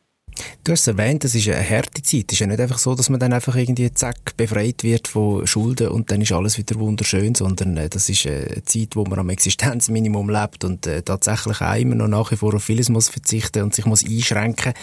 Du 0.64 0.72
hast 0.72 0.82
es 0.82 0.88
erwähnt, 0.88 1.24
das 1.24 1.36
ist 1.36 1.48
eine 1.48 1.68
harte 1.68 2.02
Zeit. 2.02 2.26
Es 2.28 2.34
ist 2.34 2.40
ja 2.40 2.48
nicht 2.48 2.60
einfach 2.60 2.80
so, 2.80 2.96
dass 2.96 3.10
man 3.10 3.20
dann 3.20 3.34
einfach 3.34 3.56
irgendwie 3.56 3.94
zack 3.94 4.36
befreit 4.36 4.84
wird 4.84 5.08
von 5.08 5.46
Schulden 5.46 5.90
und 5.90 6.12
dann 6.12 6.22
ist 6.22 6.32
alles 6.32 6.58
wieder 6.58 6.76
wunderschön, 6.76 7.36
sondern 7.36 7.78
äh, 7.78 7.88
das 7.88 8.10
ist 8.10 8.26
eine 8.26 8.64
Zeit, 8.66 8.96
wo 8.96 9.06
man 9.06 9.20
am 9.20 9.30
Existenzminimum 9.30 10.30
lebt 10.30 10.64
und 10.64 10.88
äh, 10.88 11.04
tatsächlich 11.04 11.62
auch 11.62 11.76
immer 11.76 11.96
noch 11.96 12.08
nach 12.08 12.32
wie 12.32 12.38
vor 12.38 12.54
auf 12.54 12.64
vieles 12.64 12.90
muss 12.90 13.10
verzichten 13.10 13.64
und 13.64 13.76
sich 13.76 13.86
muss 13.86 14.04
einschränken. 14.04 14.74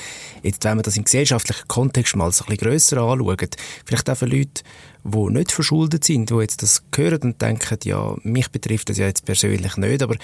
Jetzt, 0.43 0.65
wenn 0.65 0.77
man 0.77 0.85
das 0.85 0.97
im 0.97 1.05
gesellschaftlichen 1.05 1.69
Kontext 1.69 2.17
mal 2.17 2.31
so 2.33 2.45
ein 2.45 2.51
bisschen 2.51 2.69
grösser 2.69 2.99
anschaut, 2.99 3.57
vielleicht 3.85 4.09
auch 4.09 4.17
für 4.17 4.27
Leute, 4.27 4.63
die 5.05 5.33
nicht 5.33 5.53
verschuldet 5.53 6.05
sind, 6.05 6.31
die 6.31 6.35
jetzt 6.35 6.63
das 6.63 6.85
hören 6.95 7.23
und 7.23 7.43
denken, 7.43 7.79
ja, 7.85 8.15
mich 8.23 8.49
betrifft 8.51 8.89
das 8.89 8.99
ja 8.99 9.07
jetzt 9.07 9.25
persönlich 9.25 9.77
nicht, 9.77 10.03
aber 10.03 10.15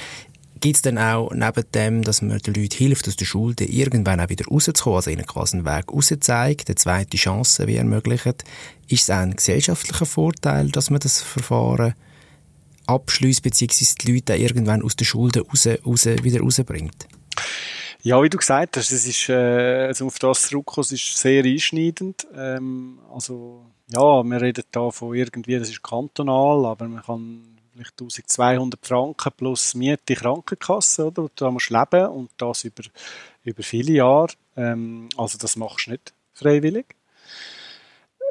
Gibt 0.61 0.77
es 0.77 0.83
dann 0.83 0.99
auch 0.99 1.33
neben 1.33 1.65
dem, 1.73 2.03
dass 2.03 2.23
man 2.23 2.39
den 2.39 2.55
Leuten 2.55 2.77
hilft, 2.77 3.09
aus 3.09 3.17
der 3.17 3.25
Schulden 3.25 3.69
irgendwann 3.69 4.21
auch 4.21 4.29
wieder 4.29 4.47
rauszukommen, 4.47 4.97
also 4.97 5.11
ihnen 5.11 5.27
quasi 5.27 5.57
einen 5.57 5.67
Weg 5.67 5.93
rauszeigt, 5.93 6.69
eine 6.69 6.77
zweite 6.77 7.17
Chance 7.17 7.67
wie 7.67 7.77
ermöglicht, 7.77 8.45
ist 8.89 9.03
es 9.03 9.11
auch 9.11 9.17
ein 9.17 9.37
gesellschaftlicher 9.37 10.07
Vorteil, 10.07 10.71
dass 10.71 10.91
man 10.91 11.01
das 11.01 11.21
Verfahren 11.21 11.95
abschließt, 12.87 13.43
beziehungsweise 13.43 13.95
die 13.97 14.13
Leute 14.13 14.35
auch 14.35 14.39
irgendwann 14.39 14.83
aus 14.83 14.97
der 14.97 15.05
Schulden 15.05 15.43
raus, 15.43 15.69
raus, 15.85 16.07
wieder 16.07 16.41
rausbringt? 16.41 17.07
Ja, 18.03 18.23
wie 18.23 18.31
du 18.31 18.39
gesagt 18.39 18.77
hast, 18.77 18.93
es 18.93 19.07
ist, 19.07 19.29
äh, 19.29 19.87
also 19.87 20.07
auf 20.07 20.19
das 20.19 20.43
zurückkommen, 20.43 20.87
ist 20.91 21.19
sehr 21.19 21.45
einschneidend. 21.45 22.27
Ähm, 22.35 23.01
also, 23.13 23.67
ja, 23.93 24.23
wir 24.23 24.41
reden 24.41 24.65
da 24.71 24.91
von 24.91 25.15
irgendwie, 25.15 25.59
das 25.59 25.69
ist 25.69 25.83
kantonal, 25.83 26.65
aber 26.65 26.89
man 26.89 27.03
kann 27.03 27.58
vielleicht 27.79 28.01
1200 28.01 28.85
Franken 28.85 29.33
plus 29.37 29.75
Miete 29.75 30.15
Krankenkasse, 30.15 31.07
oder? 31.07 31.29
Da 31.37 31.51
musst 31.51 31.71
du 31.71 31.75
leben 31.75 32.07
und 32.09 32.31
das 32.37 32.65
über, 32.65 32.83
über 33.45 33.63
viele 33.63 33.93
Jahre. 33.93 34.33
Ähm, 34.57 35.09
also 35.17 35.39
das 35.39 35.57
machst 35.57 35.87
du 35.87 35.93
nicht 35.93 36.13
freiwillig. 36.35 36.87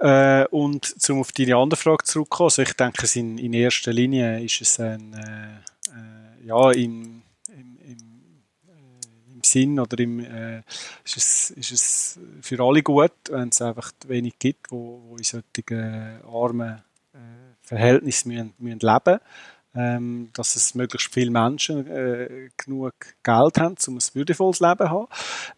Äh, 0.02 0.46
und 0.48 0.86
zum 0.86 1.20
auf 1.20 1.32
deine 1.32 1.56
andere 1.56 1.80
Frage 1.80 2.04
zurückzukommen, 2.04 2.48
also 2.48 2.62
ich 2.62 2.74
denke, 2.74 3.08
in, 3.20 3.38
in 3.38 3.54
erster 3.54 3.92
Linie 3.94 4.44
ist 4.44 4.62
es 4.62 4.80
ein, 4.80 5.14
äh, 5.14 5.58
äh, 5.90 6.48
ja, 6.48 6.72
im, 6.72 7.24
im, 7.50 7.78
im, 7.84 7.98
äh, 8.68 9.42
Sinn 9.42 9.80
oder 9.80 9.98
im, 9.98 10.20
äh, 10.20 10.60
ist, 11.04 11.18
es, 11.18 11.50
ist 11.52 11.72
es 11.72 12.20
für 12.42 12.60
alle 12.64 12.84
gut, 12.84 13.14
wenn 13.32 13.50
es 13.50 13.62
einfach 13.62 13.92
wenig 14.08 14.38
gibt, 14.38 14.72
wo, 14.72 15.02
wo 15.08 15.18
in 15.18 15.24
solchen 15.24 16.22
armen 16.32 16.84
Verhältnis 17.68 18.26
müssen, 18.26 18.54
müssen 18.58 18.80
leben 18.80 19.20
ähm, 19.78 20.30
dass 20.34 20.56
es 20.56 20.74
möglichst 20.74 21.14
viele 21.14 21.30
Menschen 21.30 21.88
äh, 21.88 22.50
genug 22.58 22.94
Geld 23.24 23.60
haben, 23.60 23.76
um 23.88 23.98
ein 23.98 24.04
würdevolles 24.14 24.60
Leben 24.60 24.78
zu 24.78 24.90
haben. 24.90 25.08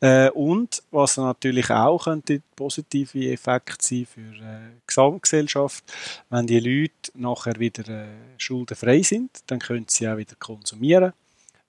Äh, 0.01 0.29
und 0.31 0.83
was 0.91 1.17
natürlich 1.17 1.69
auch 1.69 2.03
könnte 2.03 2.41
positive 2.55 3.31
Effekt 3.31 3.81
sein 3.81 4.05
für 4.05 4.19
äh, 4.19 4.71
die 4.75 4.87
Gesamtgesellschaft, 4.87 5.85
wenn 6.29 6.47
die 6.47 6.59
Leute 6.59 7.11
nachher 7.13 7.57
wieder 7.59 7.87
äh, 7.87 8.07
schuldenfrei 8.37 9.01
sind, 9.03 9.31
dann 9.47 9.59
können 9.59 9.85
sie 9.87 10.09
auch 10.09 10.17
wieder 10.17 10.35
konsumieren. 10.37 11.13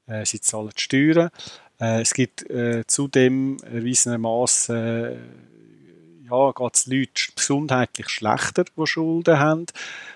Äh, 0.07 0.27
sie 0.27 0.41
zahlen 0.41 0.73
die 0.77 0.83
Steuern. 0.83 1.31
Äh, 1.79 2.01
es 2.01 2.13
gibt 2.13 2.51
äh, 2.51 2.85
zudem 2.87 3.59
erwiesenermaßen 3.63 5.19
ja, 6.31 6.53
geht 6.53 6.75
es 6.75 6.87
Leuten 6.87 7.35
gesundheitlich 7.35 8.09
schlechter, 8.09 8.65
die 8.65 8.87
Schulden 8.87 9.39
haben. 9.39 9.67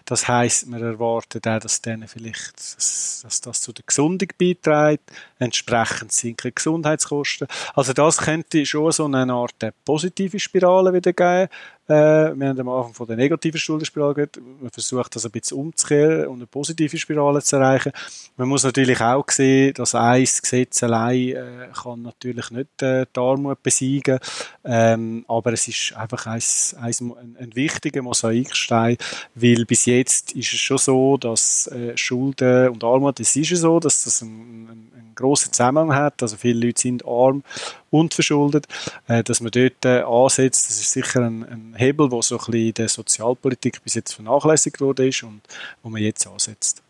Das 0.07 0.29
heisst, 0.29 0.67
man 0.67 0.83
erwartet 0.83 1.47
auch, 1.49 1.59
dass 1.59 1.81
denen 1.81 2.07
vielleicht, 2.09 2.57
dass, 2.57 3.21
dass 3.23 3.41
das 3.41 3.61
zu 3.63 3.73
der 3.73 3.85
Gesundung 3.87 4.29
beiträgt. 4.39 5.11
Entsprechend 5.39 6.13
sinken 6.13 6.53
Gesundheitskosten. 6.55 7.49
Also 7.75 7.95
das 7.95 8.19
könnte 8.19 8.67
schon 8.67 8.93
so 8.93 9.07
eine 9.07 9.33
Art 9.33 9.55
positive 9.85 10.39
Spirale 10.39 10.93
wieder 10.93 11.13
geben. 11.13 11.49
Äh, 11.87 12.35
wir 12.35 12.49
haben 12.49 12.61
am 12.61 12.69
Anfang 12.71 12.95
von 12.95 13.07
der 13.07 13.17
negativen 13.17 13.61
Schuldenspirale 13.61 14.15
gehört. 14.15 14.41
Man 14.61 14.71
versucht 14.71 15.15
das 15.15 15.27
ein 15.27 15.31
bisschen 15.31 15.59
umzukehren 15.59 16.29
und 16.29 16.37
eine 16.37 16.47
positive 16.47 16.97
Spirale 16.97 17.43
zu 17.43 17.57
erreichen. 17.57 17.93
Man 18.39 18.49
muss 18.49 18.65
natürlich 18.65 19.01
auch 19.03 19.29
sehen, 19.29 19.75
dass 19.75 19.95
ein 19.95 20.23
Gesetz 20.25 20.83
allein 20.83 21.29
äh, 21.29 21.69
kann 21.75 22.01
natürlich 22.01 22.51
nicht 22.51 22.83
äh, 22.83 23.05
die 23.15 23.21
Armut 23.21 23.63
besiegen. 23.63 24.19
Ähm, 24.65 25.27
aber 25.29 25.53
es 25.53 25.69
ist 25.69 25.95
einfach 25.95 26.27
ein, 26.27 26.43
ein, 26.81 27.37
ein 27.39 27.55
wichtiger 27.55 28.01
Mosaikstein, 28.01 28.97
weil 29.35 29.67
bis 29.67 29.85
jetzt 29.85 29.94
ist 30.01 30.35
es 30.35 30.47
schon 30.47 30.79
so, 30.79 31.17
dass 31.17 31.67
äh, 31.69 31.97
Schulden 31.97 32.69
und 32.69 32.85
Armut, 32.85 33.21
es 33.21 33.35
ist 33.37 33.51
ja 33.51 33.57
so, 33.57 33.81
dass 33.81 34.05
das 34.05 34.23
einen, 34.23 34.69
einen, 34.69 34.93
einen 34.95 35.15
grossen 35.15 35.53
Zusammenhang 35.53 35.95
hat. 35.95 36.23
Also 36.23 36.37
viele 36.37 36.67
Leute 36.67 36.81
sind 36.81 37.05
arm 37.07 37.43
und 37.91 38.15
verschuldet, 38.15 38.67
äh, 39.09 39.23
dass 39.23 39.41
man 39.41 39.51
dort 39.51 39.85
äh, 39.85 40.03
ansetzt. 40.03 40.69
Das 40.69 40.81
ist 40.81 40.91
sicher 40.91 41.23
ein, 41.23 41.45
ein 41.45 41.75
Hebel, 41.77 42.11
wo 42.11 42.23
so 42.23 42.37
ein 42.37 42.45
bisschen 42.45 42.69
in 42.69 42.75
der 42.75 42.89
Sozialpolitik 42.89 43.83
bis 43.83 43.95
jetzt 43.95 44.13
vernachlässigt 44.13 44.81
wurde 44.81 45.09
ist 45.09 45.23
und 45.23 45.41
wo 45.83 45.91
man 45.91 46.03
jetzt 46.03 46.27
ansetzt. 46.27 46.83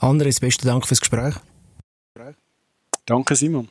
Andres, 0.00 0.40
besten 0.40 0.66
Dank 0.66 0.86
fürs 0.86 1.00
Gespräch. 1.00 1.34
Danke, 3.06 3.34
Simon. 3.34 3.68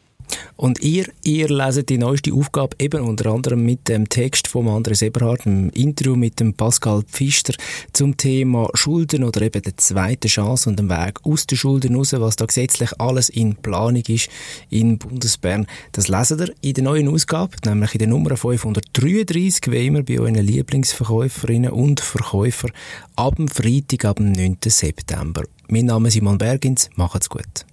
Und 0.57 0.81
ihr, 0.81 1.05
ihr 1.23 1.47
leset 1.49 1.89
die 1.89 1.99
neueste 1.99 2.33
Aufgabe 2.33 2.75
eben 2.79 3.01
unter 3.01 3.31
anderem 3.31 3.63
mit 3.63 3.87
dem 3.87 4.09
Text 4.09 4.47
von 4.47 4.67
Andres 4.67 5.03
Eberhardt, 5.03 5.45
im 5.45 5.69
Interview 5.69 6.15
mit 6.15 6.39
dem 6.39 6.55
Pascal 6.55 7.03
Pfister 7.03 7.53
zum 7.93 8.17
Thema 8.17 8.67
Schulden 8.73 9.23
oder 9.23 9.43
eben 9.43 9.61
der 9.61 9.77
zweiten 9.77 10.27
Chance 10.27 10.67
und 10.67 10.79
dem 10.79 10.89
Weg 10.89 11.19
aus 11.23 11.45
den 11.45 11.59
Schulden 11.59 11.95
raus, 11.95 12.13
was 12.13 12.37
da 12.37 12.45
gesetzlich 12.45 12.89
alles 12.99 13.29
in 13.29 13.55
Planung 13.55 14.03
ist 14.07 14.29
in 14.71 14.97
Bundesbern. 14.97 15.67
Das 15.91 16.07
lesen 16.07 16.39
ihr 16.39 16.55
in 16.61 16.73
der 16.73 16.83
neuen 16.83 17.07
Ausgabe, 17.07 17.55
nämlich 17.63 17.93
in 17.93 17.99
der 17.99 18.07
Nummer 18.07 18.35
533, 18.35 19.71
wie 19.71 19.85
immer 19.85 20.01
bei 20.01 20.19
euren 20.19 20.33
Lieblingsverkäuferinnen 20.33 21.69
und 21.69 21.99
Verkäufern, 21.99 22.71
ab 23.15 23.35
dem 23.35 23.47
Freitag, 23.47 24.05
ab 24.05 24.17
dem 24.17 24.31
9. 24.31 24.57
September. 24.65 25.43
Mein 25.69 25.85
Name 25.85 26.07
ist 26.07 26.15
Simon 26.15 26.39
Bergins, 26.39 26.89
macht's 26.95 27.29
gut. 27.29 27.67